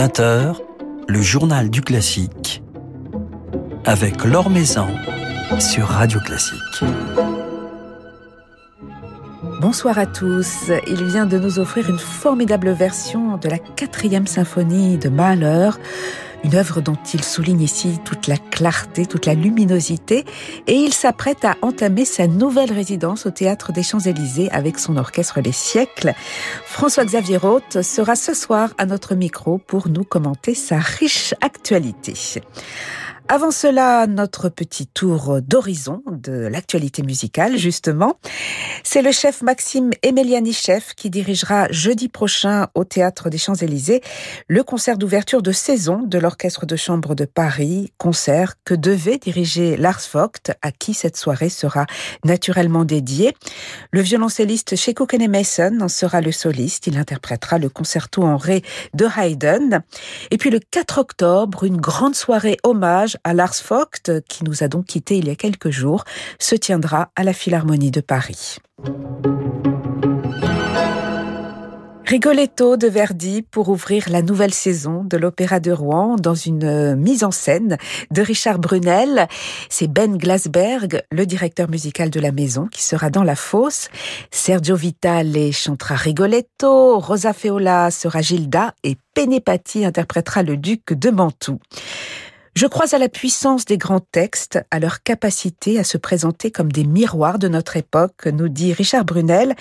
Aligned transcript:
20h, 0.00 0.56
le 1.08 1.20
journal 1.20 1.68
du 1.68 1.82
classique 1.82 2.62
avec 3.84 4.24
Laure 4.24 4.48
Maison 4.48 4.86
sur 5.58 5.88
Radio 5.88 6.18
Classique. 6.20 6.56
Bonsoir 9.60 9.98
à 9.98 10.06
tous. 10.06 10.70
Il 10.86 11.04
vient 11.04 11.26
de 11.26 11.38
nous 11.38 11.58
offrir 11.58 11.90
une 11.90 11.98
formidable 11.98 12.70
version 12.70 13.36
de 13.36 13.50
la 13.50 13.58
quatrième 13.58 14.26
symphonie 14.26 14.96
de 14.96 15.10
Mahler 15.10 15.68
une 16.44 16.54
œuvre 16.54 16.80
dont 16.80 16.98
il 17.12 17.22
souligne 17.22 17.62
ici 17.62 17.98
toute 18.04 18.26
la 18.26 18.36
clarté, 18.36 19.06
toute 19.06 19.26
la 19.26 19.34
luminosité, 19.34 20.24
et 20.66 20.74
il 20.74 20.92
s'apprête 20.92 21.44
à 21.44 21.56
entamer 21.62 22.04
sa 22.04 22.26
nouvelle 22.26 22.72
résidence 22.72 23.26
au 23.26 23.30
Théâtre 23.30 23.72
des 23.72 23.82
Champs-Élysées 23.82 24.50
avec 24.50 24.78
son 24.78 24.96
orchestre 24.96 25.40
Les 25.40 25.52
Siècles. 25.52 26.14
François-Xavier 26.64 27.36
Roth 27.36 27.82
sera 27.82 28.16
ce 28.16 28.34
soir 28.34 28.70
à 28.78 28.86
notre 28.86 29.14
micro 29.14 29.58
pour 29.58 29.88
nous 29.88 30.04
commenter 30.04 30.54
sa 30.54 30.78
riche 30.78 31.34
actualité. 31.40 32.14
Avant 33.32 33.52
cela, 33.52 34.08
notre 34.08 34.48
petit 34.48 34.88
tour 34.88 35.40
d'horizon 35.40 36.02
de 36.10 36.32
l'actualité 36.32 37.04
musicale, 37.04 37.56
justement. 37.56 38.18
C'est 38.82 39.02
le 39.02 39.12
chef 39.12 39.42
Maxime 39.42 39.90
Emeliani-Chef 40.02 40.94
qui 40.96 41.10
dirigera 41.10 41.70
jeudi 41.70 42.08
prochain 42.08 42.66
au 42.74 42.82
Théâtre 42.82 43.30
des 43.30 43.38
Champs-Élysées 43.38 44.00
le 44.48 44.64
concert 44.64 44.98
d'ouverture 44.98 45.42
de 45.42 45.52
saison 45.52 46.02
de 46.02 46.18
l'Orchestre 46.18 46.66
de 46.66 46.74
Chambre 46.74 47.14
de 47.14 47.24
Paris, 47.24 47.92
concert 47.98 48.54
que 48.64 48.74
devait 48.74 49.18
diriger 49.18 49.76
Lars 49.76 50.02
Vogt, 50.12 50.50
à 50.60 50.72
qui 50.72 50.92
cette 50.92 51.16
soirée 51.16 51.50
sera 51.50 51.86
naturellement 52.24 52.84
dédiée. 52.84 53.36
Le 53.92 54.00
violoncelliste 54.00 54.74
Sheko 54.74 55.06
Mason 55.28 55.78
en 55.80 55.88
sera 55.88 56.20
le 56.20 56.32
soliste. 56.32 56.88
Il 56.88 56.98
interprétera 56.98 57.58
le 57.58 57.68
concerto 57.68 58.24
en 58.24 58.36
ré 58.36 58.62
de 58.94 59.06
Haydn. 59.06 59.82
Et 60.32 60.36
puis 60.36 60.50
le 60.50 60.58
4 60.58 60.98
octobre, 60.98 61.62
une 61.62 61.80
grande 61.80 62.16
soirée 62.16 62.56
hommage 62.64 63.18
à 63.24 63.34
Lars 63.34 63.56
Vogt, 63.68 64.20
qui 64.28 64.44
nous 64.44 64.62
a 64.62 64.68
donc 64.68 64.86
quittés 64.86 65.18
il 65.18 65.28
y 65.28 65.30
a 65.30 65.36
quelques 65.36 65.70
jours, 65.70 66.04
se 66.38 66.54
tiendra 66.54 67.10
à 67.16 67.24
la 67.24 67.32
Philharmonie 67.32 67.90
de 67.90 68.00
Paris. 68.00 68.58
Rigoletto 72.10 72.76
de 72.76 72.88
Verdi 72.88 73.42
pour 73.42 73.68
ouvrir 73.68 74.08
la 74.10 74.20
nouvelle 74.20 74.52
saison 74.52 75.04
de 75.04 75.16
l'Opéra 75.16 75.60
de 75.60 75.70
Rouen 75.70 76.16
dans 76.16 76.34
une 76.34 76.64
euh, 76.64 76.96
mise 76.96 77.22
en 77.22 77.30
scène 77.30 77.78
de 78.10 78.20
Richard 78.20 78.58
Brunel. 78.58 79.28
C'est 79.68 79.86
Ben 79.86 80.16
Glasberg, 80.16 81.04
le 81.12 81.24
directeur 81.24 81.70
musical 81.70 82.10
de 82.10 82.18
la 82.18 82.32
maison, 82.32 82.66
qui 82.66 82.82
sera 82.82 83.10
dans 83.10 83.22
la 83.22 83.36
fosse. 83.36 83.90
Sergio 84.32 84.74
Vitale 84.74 85.52
chantera 85.52 85.94
Rigoletto, 85.94 86.98
Rosa 86.98 87.32
Feola 87.32 87.92
sera 87.92 88.22
Gilda 88.22 88.74
et 88.82 88.96
Penepati 89.14 89.84
interprétera 89.84 90.42
le 90.42 90.56
duc 90.56 90.92
de 90.92 91.10
Mantoue. 91.10 91.60
Je 92.56 92.66
crois 92.66 92.94
à 92.94 92.98
la 92.98 93.08
puissance 93.08 93.64
des 93.64 93.78
grands 93.78 94.00
textes, 94.00 94.58
à 94.72 94.80
leur 94.80 95.04
capacité 95.04 95.78
à 95.78 95.84
se 95.84 95.96
présenter 95.96 96.50
comme 96.50 96.72
des 96.72 96.84
miroirs 96.84 97.38
de 97.38 97.46
notre 97.46 97.76
époque, 97.76 98.26
nous 98.26 98.48
dit 98.48 98.72
Richard 98.72 99.04
Brunel, 99.04 99.54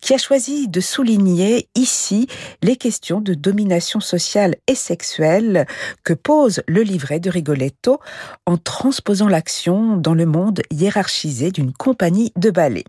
qui 0.00 0.14
a 0.14 0.18
choisi 0.18 0.66
de 0.66 0.80
souligner 0.80 1.68
ici 1.74 2.28
les 2.62 2.76
questions 2.76 3.20
de 3.20 3.34
domination 3.34 4.00
sociale 4.00 4.56
et 4.66 4.74
sexuelle 4.74 5.66
que 6.02 6.14
pose 6.14 6.62
le 6.66 6.82
livret 6.82 7.20
de 7.20 7.28
Rigoletto 7.28 8.00
en 8.46 8.56
transposant 8.56 9.28
l'action 9.28 9.98
dans 9.98 10.14
le 10.14 10.26
monde 10.26 10.62
hiérarchisé 10.70 11.50
d'une 11.50 11.74
compagnie 11.74 12.32
de 12.36 12.50
ballet. 12.50 12.84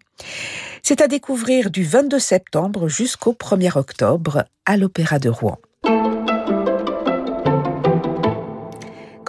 C'est 0.81 1.01
à 1.01 1.07
découvrir 1.07 1.71
du 1.71 1.83
22 1.83 2.19
septembre 2.19 2.87
jusqu'au 2.87 3.33
1er 3.33 3.77
octobre 3.77 4.45
à 4.65 4.77
l'Opéra 4.77 5.19
de 5.19 5.29
Rouen. 5.29 5.59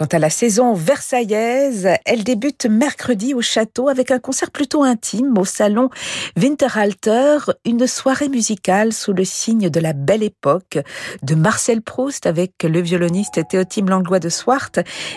Quant 0.03 0.17
à 0.17 0.19
la 0.19 0.31
saison 0.31 0.74
versaillaise, 0.74 1.89
elle 2.05 2.24
débute 2.24 2.67
mercredi 2.67 3.35
au 3.35 3.40
château 3.40 3.89
avec 3.89 4.11
un 4.11 4.18
concert 4.18 4.51
plutôt 4.51 4.83
intime 4.83 5.39
au 5.39 5.45
salon 5.45 5.90
Winterhalter, 6.36 7.36
une 7.64 7.86
soirée 7.86 8.29
musicale 8.29 8.92
sous 8.92 9.12
le 9.12 9.24
signe 9.24 9.70
de 9.70 9.79
la 9.79 9.92
belle 9.92 10.24
époque 10.24 10.80
de 11.23 11.36
Marcel 11.36 11.83
Proust 11.83 12.27
avec 12.27 12.64
le 12.64 12.80
violoniste 12.80 13.46
Théotime 13.48 13.91
Langlois 13.91 14.18
de 14.18 14.29
Swart 14.29 14.73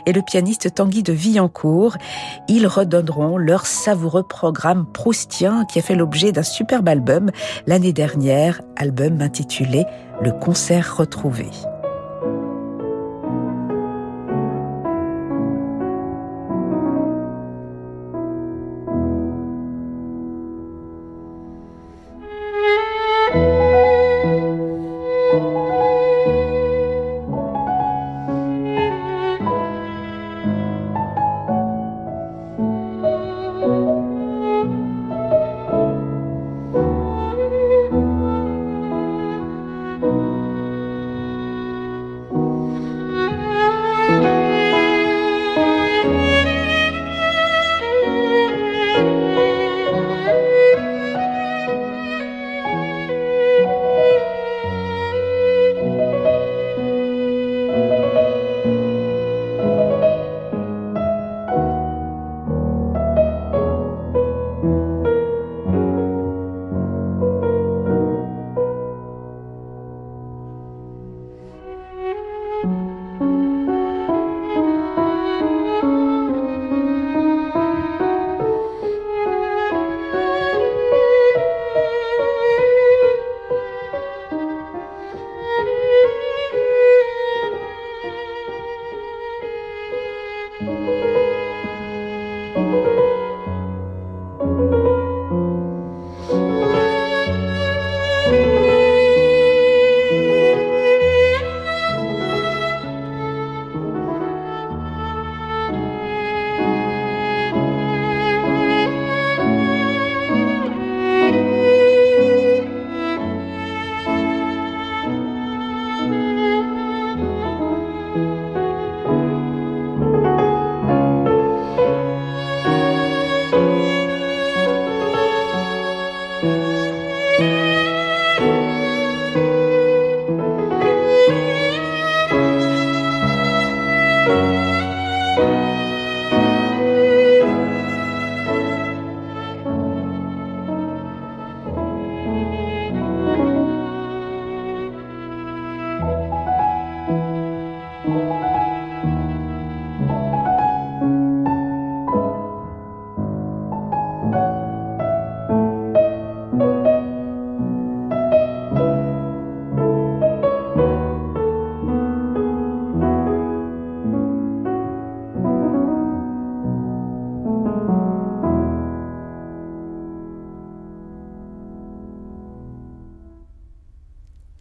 et 0.05 0.13
le 0.13 0.21
pianiste 0.21 0.75
Tanguy 0.75 1.01
de 1.01 1.13
Villancourt. 1.13 1.97
Ils 2.47 2.67
redonneront 2.67 3.39
leur 3.39 3.65
savoureux 3.65 4.27
programme 4.27 4.85
proustien 4.93 5.65
qui 5.65 5.79
a 5.79 5.81
fait 5.81 5.95
l'objet 5.95 6.31
d'un 6.31 6.43
superbe 6.43 6.87
album 6.87 7.31
l'année 7.65 7.93
dernière, 7.93 8.61
album 8.75 9.19
intitulé 9.19 9.85
Le 10.21 10.31
concert 10.31 10.95
retrouvé. 10.95 11.47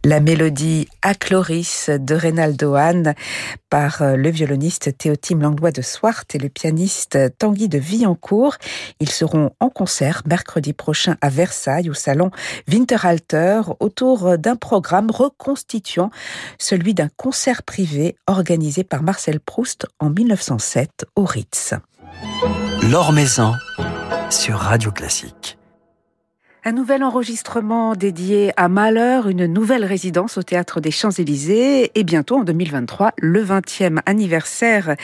La 0.05 0.19
mélodie 0.19 0.87
Chloris 1.19 1.87
de 1.89 2.13
Reynaldo 2.13 2.75
Hahn 2.75 3.15
par 3.71 4.03
euh, 4.03 4.15
le 4.15 4.29
violoniste 4.29 4.95
Théotime 4.95 5.41
Langlois 5.41 5.71
de 5.71 5.81
Swart 5.81 6.25
et 6.35 6.37
le 6.37 6.49
pianiste 6.49 7.17
Tanguy 7.39 7.67
de 7.69 7.79
Villancourt. 7.79 8.55
Ils 8.99 9.09
seront 9.09 9.51
en 9.59 9.69
concert 9.69 10.21
mercredi 10.27 10.73
prochain 10.73 11.17
à 11.21 11.29
Versailles 11.29 11.89
au 11.89 11.95
salon 11.95 12.29
Winterhalter 12.71 13.61
autour 13.79 14.37
d'un 14.37 14.55
programme 14.55 15.09
reconstituant 15.09 16.11
celui 16.59 16.93
d'un 16.93 17.09
concert 17.17 17.63
privé 17.63 18.15
organisé 18.27 18.83
par 18.83 19.01
Marcel 19.01 19.39
Proust 19.39 19.87
en 19.99 20.11
1907 20.11 21.05
au 21.15 21.25
Ritz. 21.25 21.73
L'Or 22.83 23.11
sur 24.29 24.57
Radio 24.57 24.91
Classique. 24.91 25.57
Un 26.67 26.71
nouvel 26.71 27.03
enregistrement 27.03 27.93
dédié 27.93 28.51
à 28.57 28.69
Malheur, 28.69 29.29
une 29.29 29.45
nouvelle 29.45 29.85
résidence 29.85 30.39
au 30.39 30.41
Théâtre 30.41 30.81
des 30.81 30.89
Champs-Élysées 30.89 31.91
et 31.93 32.03
bientôt 32.03 32.37
en 32.37 32.43
2023 32.43 33.11
le 33.19 33.45
20e 33.45 33.99
anniversaire 34.07 34.95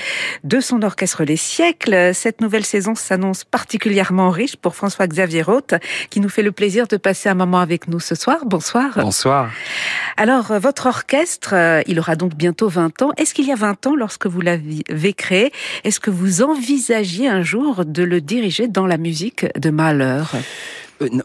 de 0.44 0.60
son 0.60 0.81
orchestre 0.81 1.24
Les 1.24 1.36
Siècles. 1.38 2.16
Cette 2.16 2.42
nouvelle 2.42 2.66
saison 2.66 2.96
s'annonce 2.96 3.44
particulièrement 3.44 4.31
riche 4.31 4.56
pour 4.56 4.75
François-Xavier 4.75 5.44
Roth 5.44 5.75
qui 6.10 6.19
nous 6.19 6.30
fait 6.30 6.42
le 6.42 6.52
plaisir 6.52 6.88
de 6.88 6.98
passer 6.98 7.30
un 7.30 7.36
moment 7.36 7.60
avec 7.60 7.88
nous 7.88 8.00
ce 8.00 8.16
soir. 8.16 8.40
Bonsoir. 8.48 8.94
Bonsoir. 8.96 9.52
Alors, 10.18 10.60
votre 10.60 10.88
orchestre, 10.88 11.54
euh, 11.54 11.84
il 11.86 12.00
aura 12.00 12.16
donc 12.16 12.34
bientôt 12.34 12.69
20 12.69 13.04
ans. 13.04 13.12
Est-ce 13.18 13.36
qu'il 13.36 13.46
y 13.46 13.52
a 13.52 13.56
20 13.56 13.86
ans, 13.86 13.96
lorsque 13.96 14.25
vous 14.25 14.42
l'avez 14.42 15.14
créé, 15.14 15.52
est-ce 15.84 16.00
que 16.00 16.10
vous 16.10 16.42
envisagiez 16.42 17.28
un 17.28 17.44
jour 17.44 17.86
de 17.86 18.02
le 18.02 18.19
diriger 18.19 18.68
dans 18.68 18.88
la 18.88 18.98
musique 18.98 19.46
de 19.60 19.69
Malheur 19.69 20.31
euh, 20.34 20.40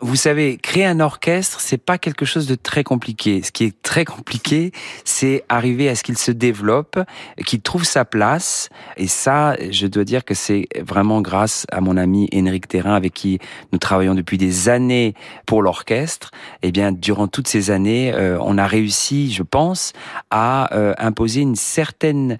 vous 0.00 0.16
savez, 0.16 0.56
créer 0.56 0.86
un 0.86 1.00
orchestre, 1.00 1.60
c'est 1.60 1.78
pas 1.78 1.98
quelque 1.98 2.24
chose 2.24 2.46
de 2.46 2.54
très 2.54 2.84
compliqué. 2.84 3.42
Ce 3.42 3.52
qui 3.52 3.64
est 3.64 3.82
très 3.82 4.04
compliqué, 4.04 4.72
c'est 5.04 5.44
arriver 5.48 5.88
à 5.88 5.94
ce 5.94 6.02
qu'il 6.02 6.16
se 6.18 6.30
développe, 6.30 6.98
qu'il 7.44 7.60
trouve 7.60 7.84
sa 7.84 8.04
place. 8.04 8.68
Et 8.96 9.06
ça, 9.06 9.56
je 9.70 9.86
dois 9.86 10.04
dire 10.04 10.24
que 10.24 10.34
c'est 10.34 10.68
vraiment 10.80 11.20
grâce 11.20 11.66
à 11.70 11.80
mon 11.80 11.96
ami 11.96 12.28
Henrik 12.34 12.68
Terrain, 12.68 12.94
avec 12.94 13.14
qui 13.14 13.38
nous 13.72 13.78
travaillons 13.78 14.14
depuis 14.14 14.38
des 14.38 14.68
années 14.68 15.14
pour 15.46 15.62
l'orchestre. 15.62 16.30
Eh 16.62 16.72
bien, 16.72 16.92
durant 16.92 17.28
toutes 17.28 17.48
ces 17.48 17.70
années, 17.70 18.12
euh, 18.14 18.38
on 18.40 18.58
a 18.58 18.66
réussi, 18.66 19.32
je 19.32 19.42
pense, 19.42 19.92
à 20.30 20.74
euh, 20.74 20.94
imposer 20.98 21.40
une 21.40 21.56
certaine 21.56 22.38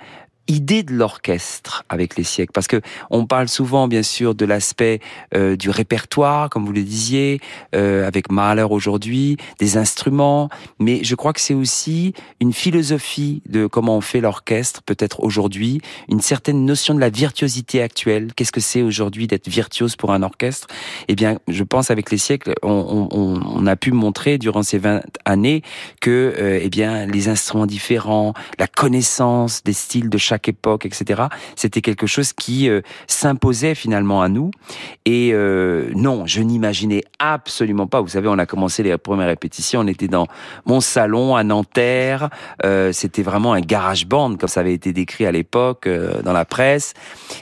idée 0.49 0.83
de 0.83 0.93
l'orchestre 0.93 1.85
avec 1.89 2.17
les 2.17 2.25
siècles. 2.25 2.53
Parce 2.53 2.67
que 2.67 2.81
on 3.11 3.27
parle 3.27 3.49
souvent 3.49 3.89
bien 3.89 4.03
sûr 4.03 4.35
de 4.35 4.45
l'aspect 4.45 5.01
euh, 5.35 5.57
du 5.57 5.71
répertoire 5.71 6.51
comme 6.51 6.65
vous 6.65 6.73
le 6.73 6.83
disiez 6.83 7.41
euh, 7.75 8.07
avec 8.07 8.31
Mahler 8.31 8.67
aujourd'hui 8.69 9.37
des 9.59 9.77
instruments. 9.77 10.49
Mais 10.79 11.03
je 11.03 11.15
crois 11.15 11.33
que 11.33 11.41
c'est 11.41 11.55
aussi 11.55 12.13
une 12.41 12.53
philosophie 12.53 13.43
de 13.49 13.67
comment 13.67 13.97
on 13.97 14.01
fait 14.01 14.21
l'orchestre 14.21 14.83
peut-être 14.83 15.21
aujourd'hui 15.23 15.81
une 16.09 16.21
certaine 16.21 16.65
notion 16.65 16.95
de 16.95 17.01
la 17.01 17.11
virtuosité 17.11 17.83
actuelle. 17.83 18.33
Qu'est-ce 18.35 18.53
que 18.53 18.61
c'est 18.61 18.83
aujourd'hui 18.83 19.27
d'être 19.27 19.49
virtuose 19.49 19.97
pour 19.97 20.13
un 20.13 20.23
orchestre? 20.23 20.69
Eh 21.09 21.15
bien 21.15 21.39
je 21.49 21.65
pense 21.65 21.91
avec 21.91 22.11
les 22.11 22.19
siècles 22.19 22.55
on, 22.63 23.09
on, 23.11 23.41
on 23.45 23.67
a 23.67 23.77
pu 23.77 23.93
montrer 23.93 24.39
durant 24.39 24.63
ces 24.63 24.79
20 24.79 25.03
années 25.25 25.63
que 26.01 26.35
euh, 26.39 26.61
eh 26.63 26.69
bien 26.69 27.07
les 27.07 27.29
instruments 27.29 27.67
différents 27.67 28.35
la 28.59 28.67
connaissance 28.67 29.63
des 29.65 29.73
styles 29.73 30.09
de 30.09 30.19
chaque 30.19 30.36
époque, 30.49 30.87
etc. 30.87 31.25
C'était 31.57 31.81
quelque 31.81 32.07
chose 32.07 32.33
qui 32.33 32.69
euh, 32.69 32.81
s'imposait 33.07 33.75
finalement 33.75 34.23
à 34.23 34.29
nous. 34.29 34.51
Et 35.05 35.31
euh, 35.33 35.91
non, 35.95 36.27
je 36.27 36.41
n'imaginais 36.43 37.03
absolument 37.19 37.87
pas. 37.87 38.01
Vous 38.01 38.09
savez, 38.09 38.29
on 38.29 38.39
a 38.39 38.47
commencé 38.47 38.83
les 38.83 38.97
premières 38.99 39.29
répétitions, 39.29 39.81
on 39.81 39.87
était 39.87 40.09
dans 40.09 40.27
mon 40.65 40.81
salon 40.81 41.37
à 41.37 41.45
Nanterre. 41.45 42.31
Euh, 42.65 42.93
C'était 42.93 43.23
vraiment 43.23 43.53
un 43.53 43.61
garage 43.61 44.07
band, 44.07 44.37
comme 44.37 44.49
ça 44.49 44.61
avait 44.61 44.75
été 44.75 44.93
décrit 44.93 45.27
à 45.27 45.33
l'époque 45.33 45.87
euh, 45.87 46.23
dans 46.23 46.33
la 46.33 46.45
presse. 46.45 46.95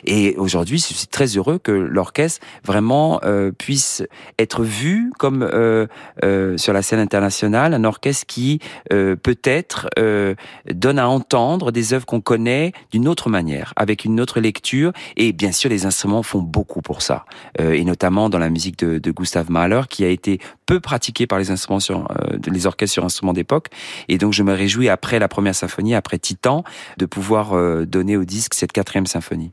Et 0.04 0.34
aujourd'hui, 0.36 0.78
je 0.78 0.94
suis 0.94 1.06
très 1.06 1.26
heureux 1.26 1.58
que 1.58 1.72
l'orchestre 1.72 2.40
vraiment 2.64 3.20
puisse 3.58 4.02
être 4.38 4.62
vu 4.62 5.12
comme 5.18 5.48
sur 6.56 6.72
la 6.72 6.82
scène 6.82 7.00
internationale, 7.00 7.74
un 7.74 7.84
orchestre 7.84 8.26
qui 8.26 8.60
peut-être 8.90 9.88
donne 10.70 10.98
à 10.98 11.08
entendre 11.08 11.72
des 11.72 11.92
œuvres 11.92 12.06
qu'on 12.06 12.20
connaît 12.20 12.72
d'une 12.92 13.08
autre 13.08 13.30
manière, 13.30 13.72
avec 13.76 14.04
une 14.04 14.20
autre 14.20 14.40
lecture. 14.40 14.92
Et 15.16 15.32
bien 15.32 15.52
sûr, 15.52 15.70
les 15.70 15.86
instruments 15.86 16.22
font 16.22 16.40
beaucoup 16.40 16.82
pour 16.82 17.02
ça. 17.02 17.24
Euh, 17.60 17.72
et 17.72 17.84
notamment 17.84 18.28
dans 18.28 18.38
la 18.38 18.50
musique 18.50 18.78
de, 18.78 18.98
de 18.98 19.10
Gustav 19.10 19.50
Mahler, 19.50 19.82
qui 19.88 20.04
a 20.04 20.08
été 20.08 20.38
peu 20.66 20.80
pratiquée 20.80 21.26
par 21.26 21.38
les 21.38 21.50
instruments 21.50 21.80
sur, 21.80 22.10
euh, 22.10 22.38
les 22.46 22.66
orchestres 22.66 22.94
sur 22.94 23.04
instruments 23.04 23.32
d'époque. 23.32 23.68
Et 24.08 24.18
donc, 24.18 24.32
je 24.32 24.42
me 24.42 24.52
réjouis 24.52 24.88
après 24.88 25.18
la 25.18 25.28
première 25.28 25.54
symphonie, 25.54 25.94
après 25.94 26.18
Titan, 26.18 26.64
de 26.98 27.06
pouvoir 27.06 27.54
euh, 27.54 27.84
donner 27.84 28.16
au 28.16 28.24
disque 28.24 28.54
cette 28.54 28.72
quatrième 28.72 29.06
symphonie. 29.06 29.52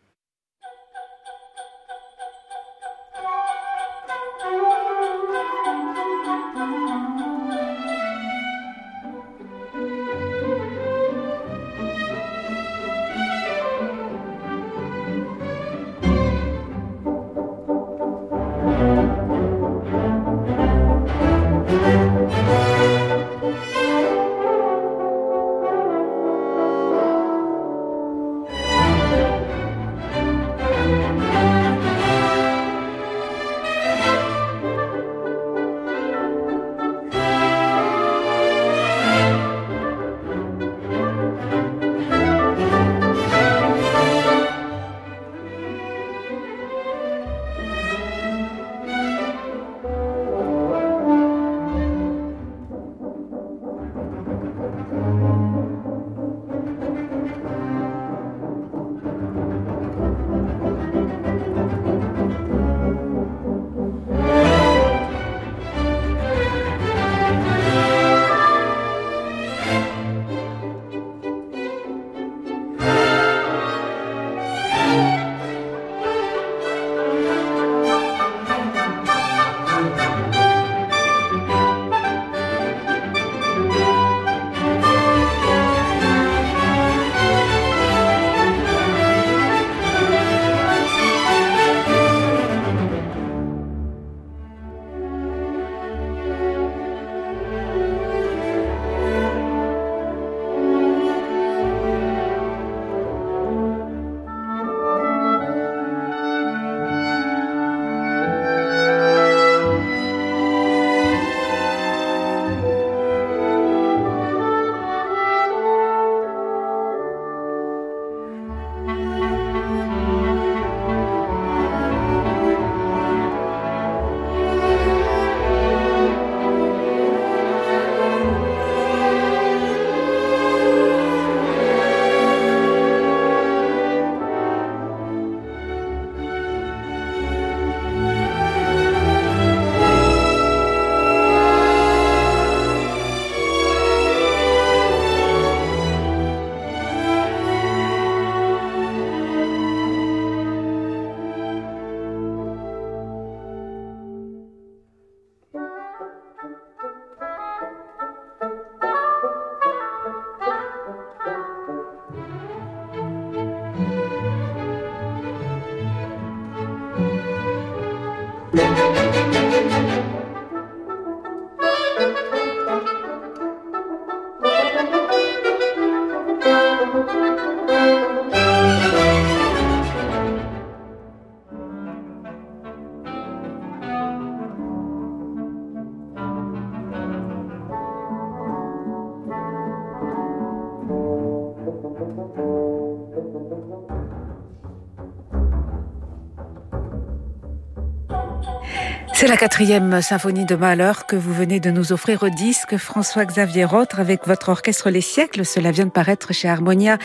C'est 199.21 199.27
la 199.27 199.37
quatrième 199.37 200.01
symphonie 200.01 200.45
de 200.45 200.55
Mahler 200.55 200.93
que 201.07 201.15
vous 201.15 201.31
venez 201.31 201.59
de 201.59 201.69
nous 201.69 201.93
offrir 201.93 202.23
au 202.23 202.29
disque 202.29 202.77
François-Xavier 202.77 203.65
Rotre 203.65 203.99
avec 203.99 204.25
votre 204.25 204.49
orchestre 204.49 204.89
Les 204.89 205.01
Siècles. 205.01 205.45
Cela 205.45 205.69
vient 205.69 205.85
de 205.85 205.91
paraître 205.91 206.33
chez 206.33 206.49
Harmonia 206.49 206.97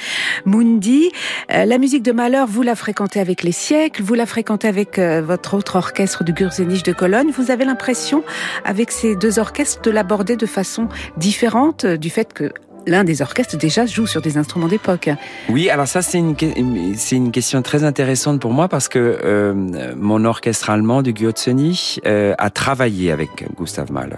Mundi. 0.46 1.10
Euh, 1.52 1.66
la 1.66 1.76
musique 1.76 2.02
de 2.02 2.12
Mahler, 2.12 2.44
vous 2.48 2.62
la 2.62 2.74
fréquentez 2.74 3.20
avec 3.20 3.42
Les 3.42 3.52
Siècles, 3.52 4.02
vous 4.02 4.14
la 4.14 4.24
fréquentez 4.24 4.66
avec 4.66 4.98
euh, 4.98 5.20
votre 5.20 5.52
autre 5.52 5.76
orchestre 5.76 6.24
du 6.24 6.32
Gurzenich 6.32 6.82
de 6.84 6.94
Cologne. 6.94 7.32
Vous 7.36 7.50
avez 7.50 7.66
l'impression, 7.66 8.24
avec 8.64 8.92
ces 8.92 9.14
deux 9.14 9.38
orchestres, 9.38 9.82
de 9.82 9.90
l'aborder 9.90 10.36
de 10.36 10.46
façon 10.46 10.88
différente 11.18 11.84
euh, 11.84 11.96
du 11.98 12.08
fait 12.08 12.32
que 12.32 12.50
l'un 12.86 13.04
des 13.04 13.22
orchestres 13.22 13.56
déjà 13.56 13.86
joue 13.86 14.06
sur 14.06 14.22
des 14.22 14.38
instruments 14.38 14.68
d'époque. 14.68 15.10
Oui, 15.48 15.68
alors 15.70 15.88
ça 15.88 16.02
c'est 16.02 16.18
une 16.18 16.36
c'est 16.96 17.16
une 17.16 17.32
question 17.32 17.62
très 17.62 17.84
intéressante 17.84 18.40
pour 18.40 18.52
moi 18.52 18.68
parce 18.68 18.88
que 18.88 19.18
euh, 19.24 19.54
mon 19.96 20.24
orchestre 20.24 20.70
allemand 20.70 21.02
du 21.02 21.12
Giozzoni 21.14 21.96
euh, 22.06 22.34
a 22.38 22.50
travaillé 22.50 23.10
avec 23.10 23.30
Gustav 23.56 23.92
Mahler. 23.92 24.16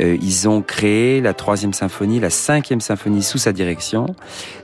Euh, 0.00 0.16
ils 0.20 0.48
ont 0.48 0.62
créé 0.62 1.20
la 1.20 1.34
troisième 1.34 1.72
symphonie, 1.72 2.20
la 2.20 2.30
cinquième 2.30 2.80
symphonie 2.80 3.22
sous 3.22 3.38
sa 3.38 3.52
direction. 3.52 4.14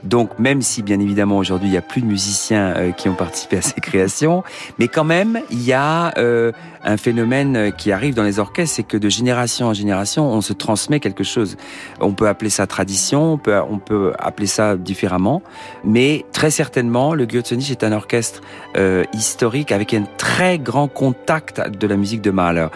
Donc 0.03 0.37
même 0.39 0.61
si 0.61 0.83
bien 0.83 0.99
évidemment 0.99 1.37
aujourd'hui 1.37 1.69
il 1.69 1.73
y 1.73 1.77
a 1.77 1.81
plus 1.81 2.01
de 2.01 2.07
musiciens 2.07 2.73
euh, 2.75 2.91
qui 2.91 3.09
ont 3.09 3.15
participé 3.15 3.57
à 3.57 3.61
ces 3.61 3.81
créations, 3.81 4.43
mais 4.77 4.87
quand 4.87 5.03
même 5.03 5.39
il 5.49 5.63
y 5.63 5.73
a 5.73 6.13
euh, 6.17 6.51
un 6.83 6.97
phénomène 6.97 7.73
qui 7.77 7.91
arrive 7.91 8.13
dans 8.13 8.23
les 8.23 8.39
orchestres, 8.39 8.75
c'est 8.75 8.83
que 8.83 8.97
de 8.97 9.09
génération 9.09 9.67
en 9.67 9.73
génération 9.73 10.31
on 10.31 10.41
se 10.41 10.53
transmet 10.53 10.99
quelque 10.99 11.23
chose. 11.23 11.57
On 11.99 12.13
peut 12.13 12.27
appeler 12.27 12.49
ça 12.49 12.67
tradition 12.67 13.38
on 13.38 13.38
on 13.47 13.79
peut 13.79 14.13
appeler 14.19 14.47
ça 14.47 14.75
différemment, 14.75 15.41
mais 15.83 16.25
très 16.31 16.51
certainement, 16.51 17.13
le 17.13 17.25
Götzenich 17.25 17.71
est 17.71 17.83
un 17.83 17.91
orchestre 17.91 18.41
euh, 18.77 19.03
historique 19.13 19.71
avec 19.71 19.93
un 19.93 20.03
très 20.17 20.59
grand 20.59 20.87
contact 20.87 21.61
de 21.69 21.87
la 21.87 21.97
musique 21.97 22.21
de 22.21 22.31
Mahler. 22.31 22.67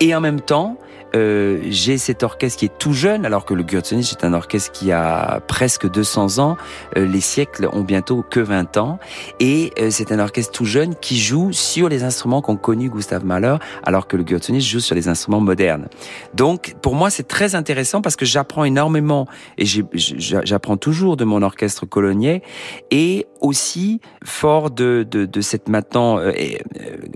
Et 0.00 0.14
en 0.14 0.20
même 0.20 0.40
temps, 0.40 0.76
euh, 1.14 1.60
j'ai 1.68 1.98
cet 1.98 2.22
orchestre 2.22 2.58
qui 2.58 2.66
est 2.66 2.78
tout 2.78 2.92
jeune, 2.92 3.24
alors 3.24 3.44
que 3.44 3.54
le 3.54 3.62
Gürzenich 3.62 4.12
est 4.12 4.24
un 4.24 4.32
orchestre 4.32 4.72
qui 4.72 4.92
a 4.92 5.40
presque 5.46 5.88
200 5.88 6.38
ans. 6.38 6.56
Euh, 6.96 7.06
les 7.06 7.20
siècles 7.20 7.68
ont 7.72 7.82
bientôt 7.82 8.24
que 8.28 8.40
20 8.40 8.76
ans. 8.76 8.98
Et 9.40 9.72
euh, 9.78 9.90
c'est 9.90 10.12
un 10.12 10.18
orchestre 10.18 10.52
tout 10.52 10.64
jeune 10.64 10.94
qui 10.94 11.18
joue 11.18 11.52
sur 11.52 11.88
les 11.88 12.02
instruments 12.02 12.42
qu'ont 12.42 12.56
connus 12.56 12.90
Gustav 12.90 13.24
Mahler, 13.24 13.56
alors 13.84 14.06
que 14.06 14.16
le 14.16 14.24
Gürzenich 14.24 14.64
joue 14.64 14.80
sur 14.80 14.94
les 14.94 15.08
instruments 15.08 15.40
modernes. 15.40 15.88
Donc, 16.34 16.74
pour 16.82 16.94
moi, 16.94 17.10
c'est 17.10 17.28
très 17.28 17.54
intéressant 17.54 18.02
parce 18.02 18.16
que 18.16 18.24
j'apprends 18.24 18.64
énormément 18.64 19.26
et 19.58 19.64
j'apprends 19.64 20.76
toujours 20.76 21.16
de 21.16 21.24
mon 21.24 21.42
orchestre 21.42 21.86
colonier 21.86 22.42
et 22.90 23.26
aussi 23.40 24.00
fort 24.24 24.70
de, 24.70 25.06
de, 25.08 25.26
de 25.26 25.40
cette 25.40 25.68
maintenant 25.68 26.18
euh, 26.18 26.32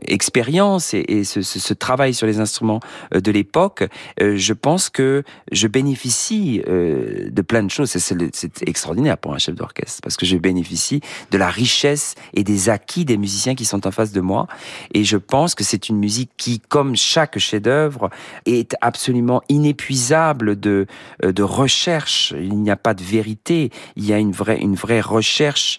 expérience 0.07 0.95
et, 0.95 1.05
et 1.09 1.25
ce, 1.25 1.43
ce, 1.43 1.59
ce, 1.59 1.75
travail 1.75 2.15
sur 2.15 2.27
les 2.27 2.41
instruments 2.41 2.81
de 3.13 3.31
l'époque, 3.31 3.85
euh, 4.21 4.37
je 4.37 4.53
pense 4.53 4.91
que 4.91 5.23
je 5.53 5.67
bénéficie 5.69 6.63
euh, 6.69 7.31
de 7.31 7.43
plein 7.43 7.63
de 7.63 7.71
choses. 7.71 7.91
C'est 7.91 8.69
extraordinaire 8.69 9.19
pour 9.19 9.35
un 9.35 9.39
chef 9.39 9.55
d'orchestre 9.55 10.01
parce 10.03 10.17
que 10.17 10.27
je 10.27 10.37
bénéficie 10.37 11.01
de 11.31 11.39
la 11.39 11.49
richesse 11.49 12.15
et 12.35 12.45
des 12.45 12.69
acquis 12.69 13.05
des 13.05 13.17
musiciens 13.17 13.55
qui 13.55 13.65
sont 13.65 13.87
en 13.87 13.91
face 13.91 14.13
de 14.13 14.21
moi. 14.21 14.47
Et 14.95 15.05
je 15.05 15.17
pense 15.17 15.55
que 15.55 15.65
c'est 15.65 15.89
une 15.89 15.99
musique 15.99 16.31
qui, 16.37 16.61
comme 16.61 16.97
chaque 16.97 17.39
chef-d'œuvre, 17.39 18.11
est 18.47 18.75
absolument 18.81 19.43
inépuisable 19.49 20.59
de 20.59 20.87
euh, 21.25 21.33
de 21.33 21.43
recherche. 21.43 22.35
Il 22.37 22.59
n'y 22.59 22.71
a 22.71 22.77
pas 22.77 22.95
de 22.95 23.03
vérité. 23.03 23.71
Il 23.97 24.05
y 24.05 24.13
a 24.13 24.19
une 24.19 24.33
vraie 24.33 24.59
une 24.59 24.75
vraie 24.75 25.01
recherche 25.01 25.79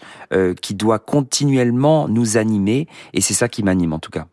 qui 0.61 0.75
doit 0.75 0.99
continuellement 0.99 2.07
nous 2.07 2.37
animer. 2.37 2.87
Et 3.13 3.21
c'est 3.21 3.33
ça 3.33 3.49
qui 3.49 3.63
m'anime 3.63 3.93
en 3.93 3.99
tout 3.99 4.11
cas. 4.11 4.27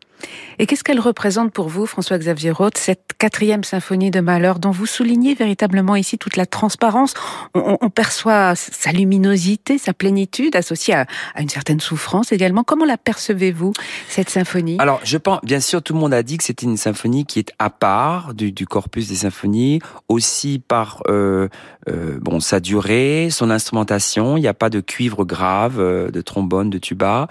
Et 0.58 0.66
qu'est-ce 0.66 0.82
qu'elle 0.82 1.00
représente 1.00 1.52
pour 1.52 1.68
vous, 1.68 1.86
François-Xavier 1.86 2.50
Roth, 2.50 2.78
cette 2.78 3.12
quatrième 3.16 3.62
symphonie 3.62 4.10
de 4.10 4.20
Malheur, 4.20 4.58
dont 4.58 4.70
vous 4.70 4.86
soulignez 4.86 5.34
véritablement 5.34 5.94
ici 5.94 6.18
toute 6.18 6.36
la 6.36 6.46
transparence? 6.46 7.14
On, 7.54 7.90
perçoit 7.90 8.54
sa 8.54 8.92
luminosité, 8.92 9.78
sa 9.78 9.92
plénitude, 9.92 10.56
associée 10.56 10.94
à, 10.94 11.06
une 11.38 11.48
certaine 11.48 11.80
souffrance 11.80 12.32
également. 12.32 12.64
Comment 12.64 12.84
la 12.84 12.96
percevez-vous, 12.96 13.72
cette 14.08 14.30
symphonie? 14.30 14.76
Alors, 14.78 15.00
je 15.04 15.16
pense, 15.16 15.40
bien 15.42 15.60
sûr, 15.60 15.82
tout 15.82 15.94
le 15.94 16.00
monde 16.00 16.14
a 16.14 16.22
dit 16.22 16.38
que 16.38 16.44
c'était 16.44 16.66
une 16.66 16.76
symphonie 16.76 17.24
qui 17.24 17.38
est 17.38 17.52
à 17.58 17.70
part 17.70 18.34
du, 18.34 18.52
corpus 18.66 19.08
des 19.08 19.16
symphonies, 19.16 19.80
aussi 20.08 20.60
par 20.66 21.02
euh, 21.08 21.48
euh, 21.88 22.18
bon 22.20 22.40
sa 22.40 22.60
durée, 22.60 23.28
son 23.30 23.50
instrumentation. 23.50 24.36
Il 24.36 24.40
n'y 24.40 24.48
a 24.48 24.54
pas 24.54 24.70
de 24.70 24.80
cuivre 24.80 25.24
grave, 25.24 25.78
euh, 25.78 26.10
de 26.10 26.20
trombone, 26.20 26.70
de 26.70 26.78
tuba. 26.78 27.28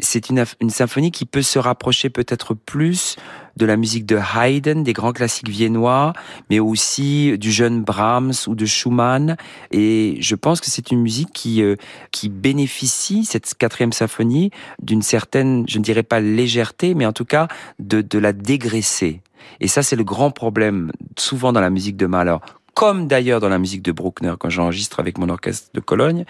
C'est 0.00 0.30
une, 0.30 0.44
une 0.60 0.70
symphonie 0.70 1.10
qui 1.10 1.26
peut 1.26 1.42
se 1.42 1.58
rapprocher 1.64 2.10
peut-être 2.10 2.54
plus 2.54 3.16
de 3.56 3.66
la 3.66 3.76
musique 3.76 4.06
de 4.06 4.18
Haydn, 4.18 4.82
des 4.82 4.92
grands 4.92 5.12
classiques 5.12 5.48
viennois, 5.48 6.12
mais 6.50 6.60
aussi 6.60 7.38
du 7.38 7.52
jeune 7.52 7.82
Brahms 7.82 8.32
ou 8.46 8.54
de 8.54 8.66
Schumann. 8.66 9.36
Et 9.70 10.16
je 10.20 10.34
pense 10.34 10.60
que 10.60 10.70
c'est 10.70 10.90
une 10.90 11.00
musique 11.00 11.32
qui 11.32 11.62
euh, 11.62 11.76
qui 12.10 12.28
bénéficie 12.28 13.24
cette 13.24 13.54
quatrième 13.54 13.92
symphonie 13.92 14.50
d'une 14.82 15.02
certaine, 15.02 15.64
je 15.68 15.78
ne 15.78 15.84
dirais 15.84 16.02
pas 16.02 16.20
légèreté, 16.20 16.94
mais 16.94 17.06
en 17.06 17.12
tout 17.12 17.24
cas 17.24 17.48
de 17.78 18.00
de 18.00 18.18
la 18.18 18.32
dégraisser. 18.32 19.20
Et 19.60 19.68
ça, 19.68 19.82
c'est 19.82 19.96
le 19.96 20.04
grand 20.04 20.30
problème 20.30 20.90
souvent 21.18 21.52
dans 21.52 21.60
la 21.60 21.70
musique 21.70 21.96
de 21.96 22.06
Mahler 22.06 22.36
comme 22.74 23.06
d'ailleurs 23.06 23.40
dans 23.40 23.48
la 23.48 23.58
musique 23.58 23.82
de 23.82 23.92
Bruckner 23.92 24.34
quand 24.38 24.50
j'enregistre 24.50 25.00
avec 25.00 25.18
mon 25.18 25.28
orchestre 25.28 25.70
de 25.74 25.80
Cologne, 25.80 26.24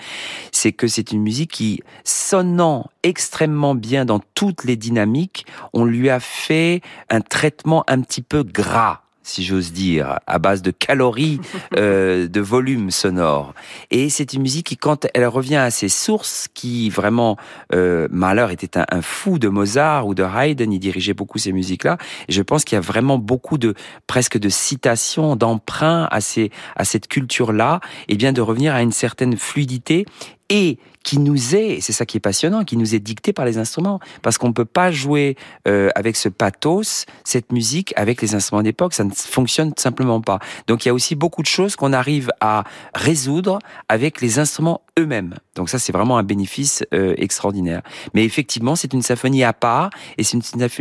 c'est 0.52 0.72
que 0.72 0.86
c'est 0.86 1.12
une 1.12 1.22
musique 1.22 1.52
qui, 1.52 1.82
sonnant 2.04 2.90
extrêmement 3.02 3.74
bien 3.74 4.04
dans 4.04 4.20
toutes 4.34 4.64
les 4.64 4.76
dynamiques, 4.76 5.46
on 5.72 5.84
lui 5.84 6.10
a 6.10 6.20
fait 6.20 6.82
un 7.10 7.20
traitement 7.20 7.84
un 7.88 8.00
petit 8.00 8.22
peu 8.22 8.42
gras 8.42 9.03
si 9.24 9.42
j'ose 9.42 9.72
dire, 9.72 10.20
à 10.26 10.38
base 10.38 10.62
de 10.62 10.70
calories, 10.70 11.40
euh, 11.76 12.28
de 12.28 12.40
volume 12.40 12.90
sonore. 12.90 13.54
Et 13.90 14.10
c'est 14.10 14.32
une 14.34 14.42
musique 14.42 14.66
qui, 14.66 14.76
quand 14.76 15.06
elle 15.14 15.26
revient 15.26 15.56
à 15.56 15.70
ses 15.70 15.88
sources, 15.88 16.48
qui 16.54 16.90
vraiment, 16.90 17.36
euh, 17.74 18.06
Mahler 18.10 18.46
était 18.52 18.78
un, 18.78 18.84
un, 18.90 19.02
fou 19.02 19.38
de 19.38 19.48
Mozart 19.48 20.06
ou 20.06 20.14
de 20.14 20.22
Haydn, 20.22 20.70
il 20.70 20.78
dirigeait 20.78 21.14
beaucoup 21.14 21.38
ces 21.38 21.52
musiques-là. 21.52 21.98
Je 22.28 22.42
pense 22.42 22.64
qu'il 22.64 22.76
y 22.76 22.78
a 22.78 22.82
vraiment 22.82 23.18
beaucoup 23.18 23.58
de, 23.58 23.74
presque 24.06 24.38
de 24.38 24.48
citations, 24.48 25.36
d'emprunts 25.36 26.06
à 26.10 26.20
ces, 26.20 26.50
à 26.76 26.84
cette 26.84 27.08
culture-là, 27.08 27.80
et 28.08 28.16
bien 28.16 28.32
de 28.32 28.40
revenir 28.40 28.74
à 28.74 28.82
une 28.82 28.92
certaine 28.92 29.36
fluidité 29.36 30.04
et 30.50 30.78
qui 31.04 31.18
nous 31.18 31.54
est, 31.54 31.80
c'est 31.80 31.92
ça 31.92 32.06
qui 32.06 32.16
est 32.16 32.20
passionnant, 32.20 32.64
qui 32.64 32.76
nous 32.76 32.94
est 32.94 32.98
dicté 32.98 33.32
par 33.32 33.44
les 33.44 33.58
instruments, 33.58 34.00
parce 34.22 34.38
qu'on 34.38 34.48
ne 34.48 34.52
peut 34.52 34.64
pas 34.64 34.90
jouer 34.90 35.36
euh, 35.68 35.90
avec 35.94 36.16
ce 36.16 36.28
pathos, 36.28 37.06
cette 37.22 37.52
musique, 37.52 37.92
avec 37.96 38.20
les 38.22 38.34
instruments 38.34 38.62
d'époque, 38.62 38.94
ça 38.94 39.04
ne 39.04 39.10
fonctionne 39.10 39.72
simplement 39.76 40.20
pas. 40.20 40.40
Donc 40.66 40.84
il 40.84 40.88
y 40.88 40.90
a 40.90 40.94
aussi 40.94 41.14
beaucoup 41.14 41.42
de 41.42 41.46
choses 41.46 41.76
qu'on 41.76 41.92
arrive 41.92 42.30
à 42.40 42.64
résoudre 42.94 43.58
avec 43.88 44.20
les 44.20 44.38
instruments 44.38 44.80
eux-mêmes. 44.98 45.34
Donc 45.56 45.68
ça, 45.68 45.78
c'est 45.78 45.92
vraiment 45.92 46.18
un 46.18 46.22
bénéfice 46.22 46.84
euh, 46.94 47.14
extraordinaire. 47.16 47.82
Mais 48.14 48.24
effectivement, 48.24 48.76
c'est 48.76 48.92
une 48.92 49.02
symphonie 49.02 49.42
à 49.42 49.52
part, 49.52 49.90
et 50.18 50.22
c'est 50.22 50.38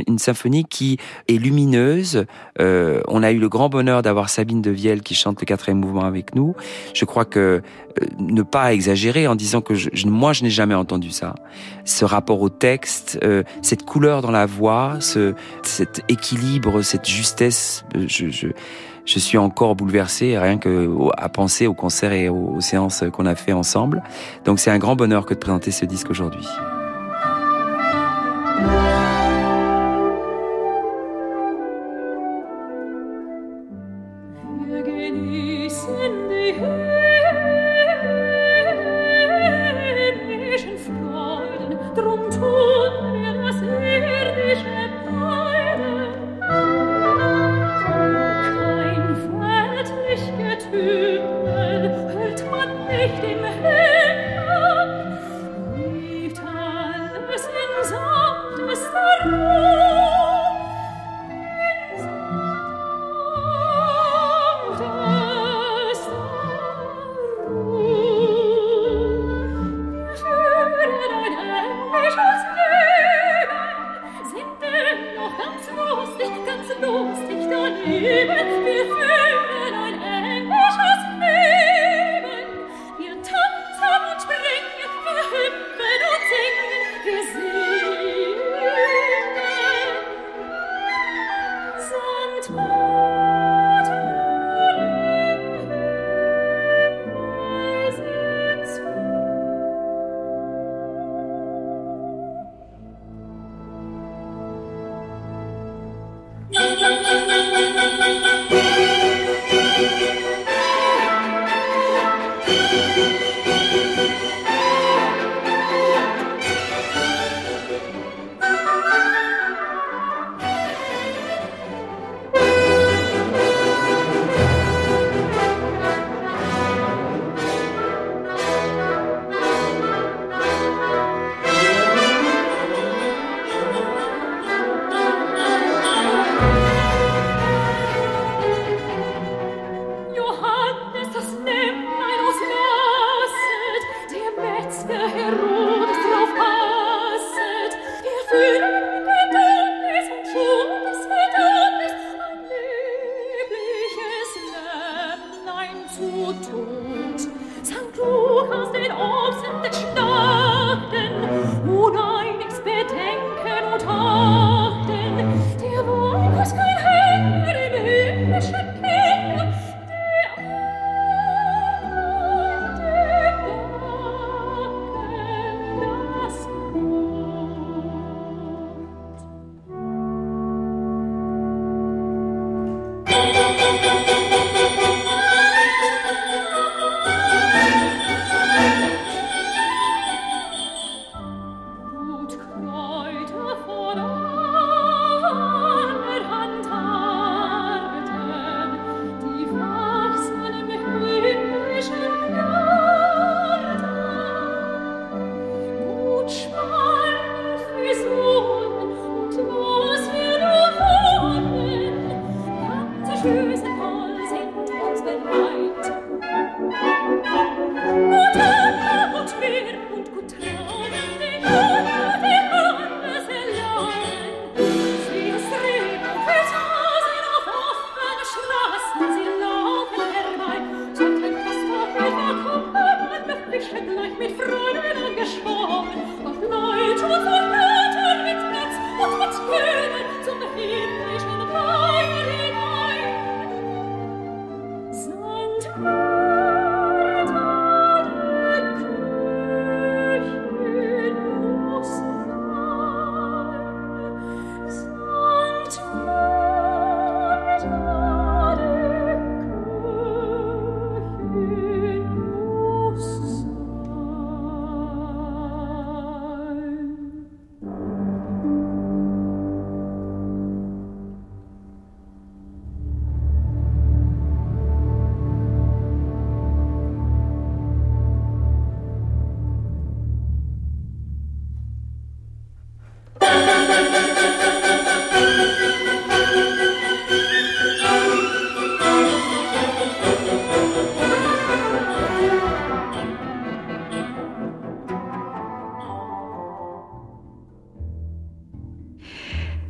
une, 0.08 0.20
symphonie 0.20 0.66
qui 0.66 0.98
est 1.28 1.38
lumineuse. 1.38 2.26
Euh, 2.60 3.02
on 3.08 3.24
a 3.24 3.32
eu 3.32 3.40
le 3.40 3.50
grand 3.50 3.70
bonheur 3.70 4.02
d'avoir 4.02 4.30
Sabine 4.30 4.62
de 4.62 4.72
Vielle 4.72 5.02
qui 5.02 5.16
chante 5.16 5.40
le 5.40 5.46
quatrième 5.46 5.80
mouvement 5.80 6.06
avec 6.06 6.36
nous. 6.36 6.56
Je 6.94 7.06
crois 7.06 7.26
que 7.26 7.62
euh, 8.02 8.06
ne 8.18 8.42
pas 8.42 8.74
exagérer 8.74 9.28
en 9.28 9.36
disant 9.36 9.62
que 9.62 9.76
je, 9.76 9.90
moi, 10.08 10.34
je 10.34 10.44
n'ai 10.44 10.50
jamais 10.50 10.76
entendu 10.76 11.12
ça. 11.12 11.36
Ce 11.86 12.06
rapport 12.06 12.42
au 12.42 12.50
texte, 12.50 13.20
euh, 13.24 13.44
cette 13.62 13.84
couleur 13.84 14.22
dans 14.22 14.32
la 14.32 14.46
voix, 14.46 14.98
ce, 15.00 15.36
cet 15.64 16.02
équilibre, 16.10 16.82
cette 16.82 17.08
justesse, 17.08 17.86
euh, 17.96 18.06
je, 18.08 18.30
je 18.30 18.48
je 19.06 19.20
suis 19.20 19.38
encore 19.38 19.76
bouleversé 19.76 20.38
rien 20.38 20.58
que 20.58 20.90
à 21.18 21.30
penser 21.30 21.68
au 21.68 21.74
concert 21.74 22.14
et 22.14 22.30
aux, 22.30 22.62
séances 22.62 23.04
qu'on 23.12 23.26
a 23.26 23.36
fait 23.36 23.54
ensemble. 23.54 24.04
Donc 24.46 24.60
c'est 24.60 24.72
un 24.72 24.80
grand 24.80 24.96
bonheur 24.96 25.26
que 25.26 25.34
de 25.34 25.40
présenter 25.40 25.72
ce 25.72 25.86
disque 25.86 26.10
aujourd'hui. 26.10 26.48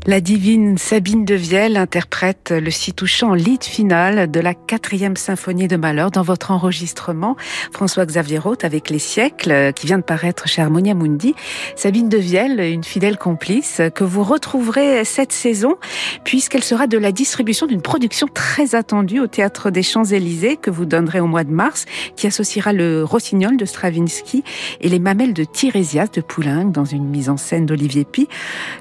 La 0.06 0.20
divine 0.20 0.78
Sabine 0.78 1.24
de 1.24 1.34
Vielle 1.34 1.78
interprète 1.78 2.52
le 2.52 2.70
si 2.72 2.92
touchant 2.92 3.34
lead 3.34 3.64
final 3.64 4.30
de 4.30 4.42
la 4.42 4.54
quatrième 4.54 5.16
symphonie 5.16 5.70
de 5.70 5.78
Malheur 5.78 6.12
dans 6.12 6.24
votre 6.24 6.52
enregistrement. 6.52 7.38
François-Xavier 7.72 8.38
Roth 8.38 8.66
avec 8.66 8.90
Les 8.90 9.00
siècles 9.00 9.72
qui 9.74 9.88
vient 9.88 10.00
de 10.00 10.04
paraître 10.04 10.46
chez 10.46 10.62
Harmonia 10.62 10.94
Mundi. 10.94 11.36
Sabine 11.78 12.10
de 12.10 12.18
Vielle, 12.18 12.60
une 12.60 12.84
fidèle 12.84 13.18
complice 13.18 13.82
que 13.96 14.04
vous 14.04 14.24
retrouverez 14.24 15.06
cette 15.06 15.32
saison 15.32 15.78
puisqu'elle 16.26 16.66
sera 16.66 16.88
de 16.88 16.98
la 16.98 17.14
distribution 17.14 17.66
d'une 17.66 17.82
production 17.82 18.28
très 18.28 18.76
attendue 18.76 19.22
au 19.22 19.28
Théâtre 19.28 19.70
des 19.70 19.84
Champs-Élysées 19.84 20.58
que 20.58 20.70
vous 20.70 20.84
donnerez 20.84 21.22
au 21.22 21.28
mois 21.28 21.46
de 21.46 21.52
mars 21.52 21.86
qui 22.18 22.28
associera 22.28 22.74
le 22.74 23.06
Rossignol 23.06 23.56
de 23.56 23.64
Stravinsky 23.64 24.44
et 24.82 24.90
les 24.90 25.00
mamelles 25.00 25.34
de 25.34 25.46
Tirésias 25.46 26.08
de 26.14 26.20
Poulenc 26.20 26.66
dans 26.66 26.84
une 26.84 27.08
mise 27.08 27.30
en 27.30 27.38
scène 27.38 27.66
d'Olivier 27.66 28.04
Pi. 28.04 28.28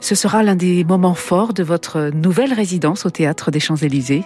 Ce 0.01 0.17
sera 0.17 0.43
l'un 0.43 0.57
des 0.57 0.83
moments 0.83 1.12
fort 1.15 1.53
de 1.55 1.63
votre 1.63 2.11
nouvelle 2.15 2.53
résidence 2.53 3.07
au 3.07 3.11
Théâtre 3.11 3.51
des 3.51 3.61
Champs-Élysées. 3.61 4.25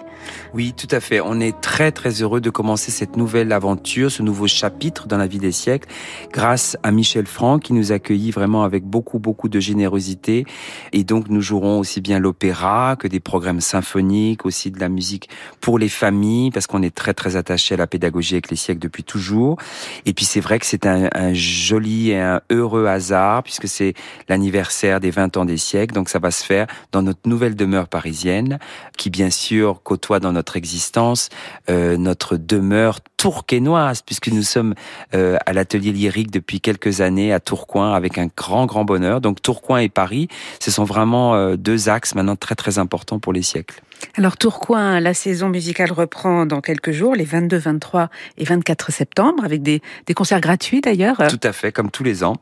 Oui, 0.53 0.73
tout 0.75 0.87
à 0.91 0.99
fait. 0.99 1.21
On 1.21 1.39
est 1.39 1.59
très 1.61 1.91
très 1.91 2.21
heureux 2.21 2.41
de 2.41 2.49
commencer 2.49 2.91
cette 2.91 3.17
nouvelle 3.17 3.51
aventure, 3.51 4.11
ce 4.11 4.23
nouveau 4.23 4.47
chapitre 4.47 5.07
dans 5.07 5.17
la 5.17 5.27
vie 5.27 5.39
des 5.39 5.51
siècles, 5.51 5.89
grâce 6.31 6.77
à 6.83 6.91
Michel 6.91 7.25
Franck 7.25 7.63
qui 7.63 7.73
nous 7.73 7.91
accueillit 7.91 8.31
vraiment 8.31 8.63
avec 8.63 8.83
beaucoup 8.83 9.19
beaucoup 9.19 9.49
de 9.49 9.59
générosité. 9.59 10.45
Et 10.93 11.03
donc 11.03 11.29
nous 11.29 11.41
jouerons 11.41 11.79
aussi 11.79 12.01
bien 12.01 12.19
l'opéra 12.19 12.95
que 12.97 13.07
des 13.07 13.19
programmes 13.19 13.61
symphoniques, 13.61 14.45
aussi 14.45 14.71
de 14.71 14.79
la 14.79 14.89
musique 14.89 15.29
pour 15.61 15.79
les 15.79 15.89
familles, 15.89 16.51
parce 16.51 16.67
qu'on 16.67 16.81
est 16.81 16.93
très 16.93 17.13
très 17.13 17.35
attaché 17.35 17.75
à 17.75 17.77
la 17.77 17.87
pédagogie 17.87 18.35
avec 18.35 18.49
les 18.49 18.57
siècles 18.57 18.81
depuis 18.81 19.03
toujours. 19.03 19.57
Et 20.05 20.13
puis 20.13 20.25
c'est 20.25 20.41
vrai 20.41 20.59
que 20.59 20.65
c'est 20.65 20.85
un, 20.85 21.09
un 21.13 21.33
joli 21.33 22.11
et 22.11 22.19
un 22.19 22.41
heureux 22.51 22.85
hasard, 22.87 23.43
puisque 23.43 23.67
c'est 23.67 23.93
l'anniversaire 24.29 24.99
des 24.99 25.11
20 25.11 25.37
ans 25.37 25.45
des 25.45 25.57
siècles, 25.57 25.93
donc 25.93 26.09
ça 26.09 26.19
va 26.19 26.31
se 26.31 26.43
faire 26.43 26.67
dans 26.91 27.01
notre 27.01 27.27
nouvelle 27.27 27.55
demeure 27.55 27.87
parisienne, 27.87 28.59
qui 28.97 29.09
bien 29.09 29.29
sûr 29.29 29.81
côtoie 29.83 30.19
dans 30.19 30.33
notre 30.33 30.57
existence 30.57 31.29
euh, 31.69 31.97
notre 31.97 32.37
demeure 32.37 32.99
tourquenoise, 33.17 34.01
puisque 34.01 34.27
nous 34.27 34.43
sommes 34.43 34.75
euh, 35.13 35.37
à 35.45 35.53
l'atelier 35.53 35.91
lyrique 35.91 36.31
depuis 36.31 36.61
quelques 36.61 37.01
années 37.01 37.33
à 37.33 37.39
Tourcoing 37.39 37.93
avec 37.93 38.17
un 38.17 38.27
grand 38.35 38.65
grand 38.65 38.85
bonheur. 38.85 39.21
Donc 39.21 39.41
Tourcoing 39.41 39.79
et 39.79 39.89
Paris, 39.89 40.27
ce 40.59 40.71
sont 40.71 40.83
vraiment 40.83 41.35
euh, 41.35 41.55
deux 41.55 41.89
axes 41.89 42.15
maintenant 42.15 42.35
très 42.35 42.55
très 42.55 42.77
importants 42.77 43.19
pour 43.19 43.33
les 43.33 43.41
siècles. 43.41 43.81
Alors 44.15 44.37
Tourcoing, 44.37 44.99
la 44.99 45.15
saison 45.15 45.49
musicale 45.49 45.91
reprend 45.91 46.45
dans 46.45 46.61
quelques 46.61 46.91
jours, 46.91 47.15
les 47.15 47.23
22, 47.23 47.57
23 47.57 48.09
et 48.37 48.43
24 48.43 48.91
septembre, 48.91 49.43
avec 49.43 49.63
des, 49.63 49.81
des 50.05 50.13
concerts 50.13 50.41
gratuits 50.41 50.81
d'ailleurs. 50.81 51.17
Tout 51.29 51.39
à 51.41 51.51
fait, 51.51 51.71
comme 51.71 51.89
tous 51.89 52.03
les 52.03 52.23
ans. 52.23 52.35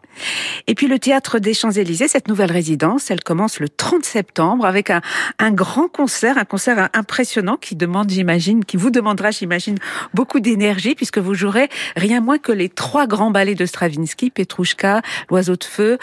Et 0.68 0.76
puis 0.76 0.88
le 0.88 1.00
Théâtre 1.00 1.40
des 1.40 1.54
Champs-Élysées, 1.54 2.10
cette 2.10 2.28
nouvelle 2.28 2.52
résidence, 2.52 3.10
elle 3.10 3.24
commence 3.24 3.60
le 3.60 3.70
30 3.70 4.04
septembre 4.04 4.25
avec 4.64 4.90
un, 4.90 5.02
un 5.40 5.52
grand 5.52 5.88
concert, 5.88 6.38
un 6.38 6.46
concert 6.46 6.90
impressionnant 6.94 7.58
qui 7.58 7.76
demande, 7.76 8.10
j'imagine, 8.10 8.66
qui 8.66 8.78
vous 8.78 8.90
demandera, 8.90 9.32
j'imagine, 9.32 9.78
beaucoup 10.14 10.40
d'énergie 10.40 10.96
puisque 10.96 11.18
vous 11.18 11.34
jouerez 11.34 11.70
rien 11.96 12.22
moins 12.22 12.38
que 12.38 12.52
les 12.52 12.70
trois 12.70 13.08
grands 13.08 13.32
ballets 13.32 13.56
de 13.56 13.66
Stravinsky, 13.66 14.30
Petrouchka, 14.30 15.02
L'Oiseau 15.30 15.56
de 15.56 15.64
Feu, 15.64 15.98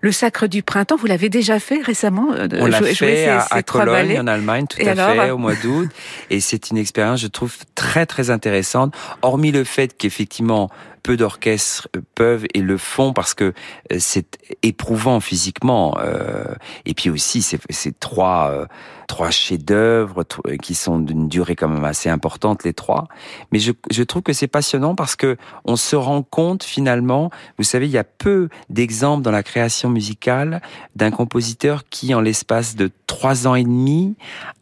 Le 0.00 0.12
Sacre 0.12 0.46
du 0.46 0.62
Printemps. 0.62 0.96
Vous 0.96 1.06
l'avez 1.06 1.28
déjà 1.28 1.58
fait 1.60 1.80
récemment 1.82 2.32
euh, 2.32 2.48
On 2.58 2.66
l'a 2.66 2.82
fait 2.82 3.28
à, 3.28 3.46
à 3.50 3.62
Cologne, 3.62 4.18
en 4.20 4.26
Allemagne, 4.26 4.66
tout 4.66 4.78
à 4.80 4.94
fait 4.94 5.16
fait 5.16 5.30
au 5.30 5.38
mois 5.38 5.54
d'août. 5.54 5.88
Et 6.30 6.40
c'est 6.40 6.70
une 6.70 6.78
expérience, 6.78 7.20
je 7.20 7.28
trouve, 7.28 7.54
très 7.74 8.06
très 8.06 8.30
intéressante. 8.30 8.94
Hormis 9.22 9.52
le 9.52 9.64
fait 9.64 9.96
qu'effectivement 9.96 10.70
peu 11.06 11.16
d'orchestres 11.16 11.88
peuvent 12.16 12.46
et 12.52 12.60
le 12.60 12.78
font 12.78 13.12
parce 13.12 13.32
que 13.32 13.54
euh, 13.92 13.96
c'est 14.00 14.40
éprouvant 14.64 15.20
physiquement. 15.20 15.96
Euh, 16.00 16.46
et 16.84 16.94
puis 16.94 17.10
aussi, 17.10 17.42
c'est 17.42 18.00
trois 18.00 18.50
euh, 18.50 18.66
trois 19.06 19.30
chefs-d'œuvre 19.30 20.24
qui 20.60 20.74
sont 20.74 20.98
d'une 20.98 21.28
durée 21.28 21.54
quand 21.54 21.68
même 21.68 21.84
assez 21.84 22.08
importante 22.08 22.64
les 22.64 22.72
trois. 22.72 23.06
Mais 23.52 23.60
je, 23.60 23.70
je 23.88 24.02
trouve 24.02 24.22
que 24.22 24.32
c'est 24.32 24.48
passionnant 24.48 24.96
parce 24.96 25.14
que 25.14 25.36
on 25.64 25.76
se 25.76 25.94
rend 25.94 26.24
compte 26.24 26.64
finalement. 26.64 27.30
Vous 27.56 27.62
savez, 27.62 27.86
il 27.86 27.92
y 27.92 27.98
a 27.98 28.04
peu 28.04 28.48
d'exemples 28.68 29.22
dans 29.22 29.30
la 29.30 29.44
création 29.44 29.88
musicale 29.88 30.60
d'un 30.96 31.12
compositeur 31.12 31.84
qui, 31.88 32.14
en 32.14 32.20
l'espace 32.20 32.74
de 32.74 32.90
trois 33.06 33.46
ans 33.46 33.54
et 33.54 33.62
demi, 33.62 34.16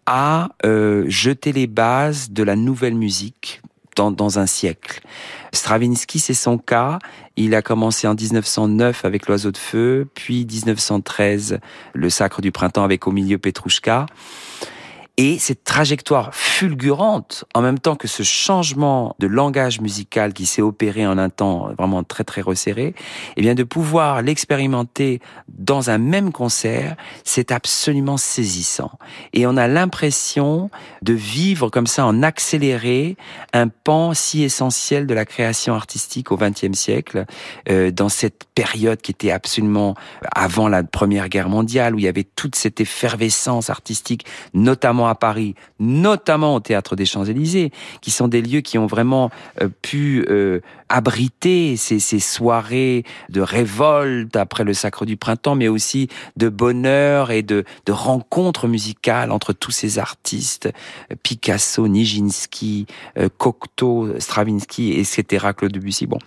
a 0.04 0.50
euh, 0.66 1.04
jeté 1.08 1.52
les 1.52 1.66
bases 1.66 2.30
de 2.30 2.42
la 2.42 2.54
nouvelle 2.54 2.94
musique 2.94 3.62
dans, 3.94 4.38
un 4.38 4.46
siècle. 4.46 5.00
Stravinsky, 5.52 6.18
c'est 6.18 6.34
son 6.34 6.58
cas. 6.58 6.98
Il 7.36 7.54
a 7.54 7.62
commencé 7.62 8.06
en 8.06 8.14
1909 8.14 9.04
avec 9.04 9.26
L'Oiseau 9.26 9.50
de 9.50 9.56
Feu, 9.56 10.08
puis 10.14 10.46
1913 10.46 11.58
Le 11.92 12.10
Sacre 12.10 12.40
du 12.40 12.52
Printemps 12.52 12.84
avec 12.84 13.06
Au 13.06 13.12
milieu 13.12 13.38
Petrouchka. 13.38 14.06
Et 15.16 15.38
cette 15.38 15.62
trajectoire 15.62 16.34
fulgurante, 16.34 17.44
en 17.54 17.62
même 17.62 17.78
temps 17.78 17.94
que 17.94 18.08
ce 18.08 18.24
changement 18.24 19.14
de 19.20 19.28
langage 19.28 19.80
musical 19.80 20.32
qui 20.32 20.44
s'est 20.44 20.62
opéré 20.62 21.06
en 21.06 21.18
un 21.18 21.30
temps 21.30 21.68
vraiment 21.78 22.02
très 22.02 22.24
très 22.24 22.40
resserré, 22.40 22.96
eh 23.36 23.40
bien 23.40 23.54
de 23.54 23.62
pouvoir 23.62 24.22
l'expérimenter 24.22 25.20
dans 25.48 25.88
un 25.88 25.98
même 25.98 26.32
concert, 26.32 26.96
c'est 27.22 27.52
absolument 27.52 28.16
saisissant. 28.16 28.90
Et 29.32 29.46
on 29.46 29.56
a 29.56 29.68
l'impression 29.68 30.68
de 31.02 31.12
vivre 31.12 31.70
comme 31.70 31.86
ça 31.86 32.06
en 32.06 32.24
accéléré 32.24 33.16
un 33.52 33.68
pan 33.68 34.14
si 34.14 34.42
essentiel 34.42 35.06
de 35.06 35.14
la 35.14 35.24
création 35.24 35.74
artistique 35.74 36.32
au 36.32 36.36
XXe 36.36 36.76
siècle, 36.76 37.24
euh, 37.68 37.92
dans 37.92 38.08
cette 38.08 38.44
période 38.56 39.00
qui 39.00 39.12
était 39.12 39.30
absolument 39.30 39.94
avant 40.34 40.68
la 40.68 40.82
Première 40.82 41.28
Guerre 41.28 41.48
mondiale, 41.48 41.94
où 41.94 41.98
il 42.00 42.04
y 42.04 42.08
avait 42.08 42.24
toute 42.24 42.56
cette 42.56 42.80
effervescence 42.80 43.70
artistique, 43.70 44.26
notamment 44.54 45.03
à 45.06 45.14
Paris, 45.14 45.54
notamment 45.78 46.54
au 46.54 46.60
Théâtre 46.60 46.96
des 46.96 47.06
Champs-Élysées, 47.06 47.72
qui 48.00 48.10
sont 48.10 48.28
des 48.28 48.42
lieux 48.42 48.60
qui 48.60 48.78
ont 48.78 48.86
vraiment 48.86 49.30
euh, 49.60 49.68
pu 49.82 50.24
euh, 50.28 50.60
abriter 50.88 51.76
ces, 51.76 51.98
soirées 52.20 53.04
de 53.28 53.40
révolte 53.40 54.36
après 54.36 54.64
le 54.64 54.74
Sacre 54.74 55.04
du 55.06 55.16
Printemps, 55.16 55.54
mais 55.54 55.68
aussi 55.68 56.08
de 56.36 56.48
bonheur 56.48 57.30
et 57.30 57.42
de, 57.42 57.64
rencontres 57.88 58.68
musicales 58.68 59.30
entre 59.30 59.52
tous 59.52 59.70
ces 59.70 59.98
artistes, 59.98 60.68
Picasso, 61.22 61.86
Nijinsky, 61.88 62.86
euh, 63.18 63.28
Cocteau, 63.38 64.18
Stravinsky, 64.18 64.92
etc., 64.92 65.48
Claude 65.56 65.72
Debussy. 65.72 66.06
Bon, 66.06 66.18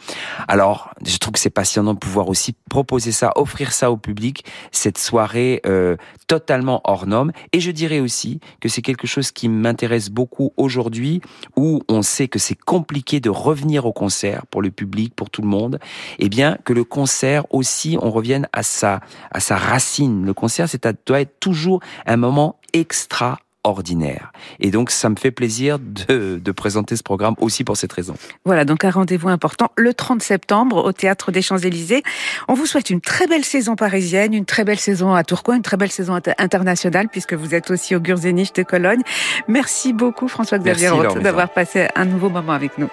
alors 0.48 0.92
je 1.06 1.18
trouve 1.18 1.34
que 1.34 1.40
c'est 1.40 1.50
passionnant 1.50 1.94
de 1.94 2.00
pouvoir 2.00 2.30
aussi 2.30 2.54
proposer 2.70 3.12
ça, 3.12 3.32
offrir 3.36 3.72
ça 3.72 3.92
au 3.92 3.98
public, 3.98 4.44
cette 4.72 4.98
soirée 4.98 5.62
euh, 5.66 5.96
totalement 6.28 6.82
hors 6.84 7.08
norme. 7.08 7.32
Et 7.54 7.60
je 7.60 7.72
dirais 7.72 8.00
aussi 8.00 8.40
que 8.60 8.67
c'est 8.68 8.82
quelque 8.82 9.08
chose 9.08 9.32
qui 9.32 9.50
m'intéresse 9.50 10.10
beaucoup 10.10 10.54
aujourd'hui, 10.58 11.22
où 11.56 11.82
on 11.88 12.02
sait 12.02 12.28
que 12.28 12.40
c'est 12.40 12.60
compliqué 12.60 13.20
de 13.20 13.30
revenir 13.30 13.86
au 13.86 13.94
concert 13.94 14.46
pour 14.48 14.62
le 14.62 14.72
public, 14.72 15.14
pour 15.16 15.30
tout 15.30 15.42
le 15.42 15.48
monde. 15.48 15.80
Eh 16.20 16.30
bien, 16.30 16.58
que 16.64 16.74
le 16.74 16.84
concert 16.84 17.46
aussi, 17.54 17.98
on 18.02 18.12
revienne 18.12 18.48
à 18.54 18.64
sa 18.64 19.02
à 19.32 19.40
sa 19.40 19.58
racine. 19.58 20.26
Le 20.26 20.34
concert, 20.34 20.68
c'est 20.70 20.88
doit 21.06 21.22
être 21.22 21.40
toujours 21.40 21.82
un 22.06 22.18
moment 22.18 22.60
extra 22.74 23.40
ordinaire. 23.68 24.32
Et 24.60 24.72
donc, 24.72 24.90
ça 24.90 25.10
me 25.10 25.16
fait 25.16 25.32
plaisir 25.32 25.80
de, 25.80 26.40
de, 26.44 26.52
présenter 26.52 26.96
ce 26.96 27.04
programme 27.04 27.36
aussi 27.40 27.64
pour 27.64 27.78
cette 27.78 27.94
raison. 27.94 28.16
Voilà, 28.46 28.66
donc 28.66 28.84
un 28.84 28.92
rendez-vous 28.92 29.30
important 29.30 29.72
le 29.76 29.94
30 29.94 30.22
septembre 30.22 30.84
au 30.84 30.92
Théâtre 30.92 31.32
des 31.32 31.42
Champs-Élysées. 31.42 32.04
On 32.48 32.54
vous 32.54 32.66
souhaite 32.66 32.90
une 32.90 33.02
très 33.02 33.28
belle 33.28 33.46
saison 33.46 33.76
parisienne, 33.76 34.34
une 34.34 34.46
très 34.46 34.64
belle 34.64 34.80
saison 34.80 35.14
à 35.14 35.24
Tourcoing, 35.24 35.58
une 35.58 35.62
très 35.62 35.78
belle 35.78 35.92
saison 35.92 36.20
internationale, 36.38 37.08
puisque 37.10 37.34
vous 37.34 37.54
êtes 37.54 37.72
aussi 37.72 37.96
au 37.96 38.00
Gurzénich 38.00 38.54
de 38.54 38.64
Cologne. 38.64 39.02
Merci 39.48 39.94
beaucoup, 39.94 40.28
François-Xavier 40.28 40.92
d'avoir 41.22 41.50
passé 41.50 41.88
un 41.96 42.06
nouveau 42.06 42.30
moment 42.30 42.54
avec 42.54 42.78
nous. 42.78 42.90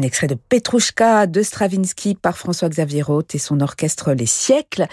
Un 0.00 0.02
extrait 0.02 0.28
de 0.28 0.34
Petrouchka 0.34 1.26
de 1.26 1.42
Stravinsky 1.42 2.14
par 2.14 2.38
François-Xavier 2.38 3.02
Roth 3.02 3.34
et 3.34 3.38
son 3.38 3.60
orchestre 3.60 4.14
Les 4.14 4.24
Siècles. 4.24 4.86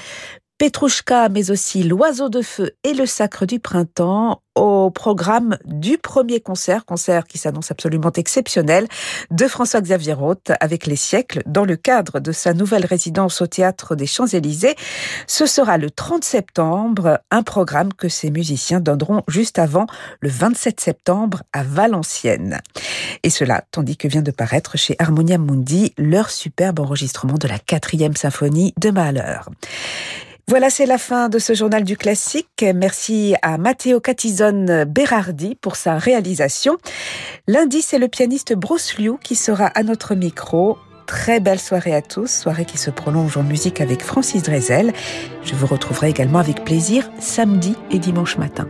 Petrouchka, 0.58 1.30
mais 1.30 1.52
aussi 1.52 1.84
L'Oiseau 1.84 2.30
de 2.30 2.41
Feu 2.41 2.72
et 2.84 2.96
Le 2.96 3.06
Sacre 3.06 3.46
du 3.46 3.60
Printemps 3.60 4.41
au 4.56 4.89
programme 4.89 5.56
du 5.65 6.00
premier 6.00 6.39
concert, 6.39 6.84
concert 6.84 7.28
qui 7.28 7.38
s'annonce 7.38 7.70
absolument 7.70 8.12
exceptionnel, 8.12 8.88
de 9.30 9.48
François-Xavier 9.48 10.13
Roth 10.13 10.52
avec 10.60 10.88
les 10.88 10.96
siècles 10.96 11.43
dans 11.46 11.63
le 11.63 11.76
cadre 11.76 12.20
de 12.20 12.32
sa 12.32 12.56
nouvelle 12.56 12.88
résidence 12.88 13.39
au 13.41 13.46
théâtre 13.46 13.96
des 13.96 14.08
Champs-Élysées. 14.08 14.76
Ce 15.28 15.46
sera 15.46 15.78
le 15.78 15.91
30 15.91 16.24
septembre, 16.24 17.20
un 17.30 17.43
programme 17.43 17.93
que 17.93 18.10
ces 18.10 18.32
musiciens 18.32 18.80
donneront 18.80 19.22
juste 19.28 19.60
avant 19.60 19.86
le 20.22 20.30
27 20.30 20.80
septembre 20.80 21.43
à 21.54 21.62
Valenciennes. 21.62 22.62
Et 23.22 23.30
cela, 23.30 23.63
tandis 23.70 23.96
que 23.96 24.08
vient 24.08 24.24
de 24.24 24.32
paraître 24.32 24.76
chez 24.76 24.96
Harmonia 24.98 25.38
Mundi 25.38 25.93
leur 26.00 26.32
superbe 26.32 26.80
enregistrement 26.80 27.36
de 27.36 27.48
la 27.48 27.60
quatrième 27.60 28.15
symphonie 28.15 28.74
de 28.80 28.89
Mahler. 28.89 29.38
Voilà, 30.49 30.69
c'est 30.69 30.86
la 30.86 30.97
fin 30.97 31.27
de 31.27 31.39
ce 31.39 31.53
journal 31.53 31.83
du 31.83 31.97
classique. 31.97 32.65
Merci 32.73 33.36
à 33.41 33.57
Matteo 33.57 33.99
Catizone 33.99 34.86
Berardi 34.86 35.55
pour 35.55 35.75
sa 35.75 35.97
réalisation. 35.97 36.77
Lundi, 37.49 37.81
c'est 37.81 37.99
le 37.99 38.07
pianiste 38.07 38.55
Bruce 38.55 38.97
Liu 38.97 39.17
qui 39.21 39.36
sera 39.36 39.65
à 39.65 39.83
notre 39.83 40.15
micro. 40.15 40.77
Très 41.05 41.41
belle 41.41 41.60
soirée 41.60 41.93
à 41.93 42.01
tous, 42.01 42.31
soirée 42.31 42.63
qui 42.63 42.77
se 42.77 42.89
prolonge 42.89 43.36
en 43.36 43.43
musique 43.43 43.81
avec 43.81 44.01
Francis 44.01 44.41
Drezel. 44.41 44.93
Je 45.43 45.53
vous 45.53 45.67
retrouverai 45.67 46.12
également 46.12 46.39
avec 46.39 46.63
plaisir 46.63 47.10
samedi 47.19 47.75
et 47.91 47.99
dimanche 47.99 48.38
matin. 48.38 48.69